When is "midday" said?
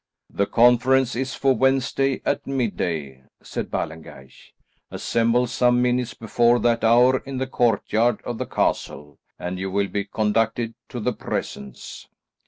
2.47-3.21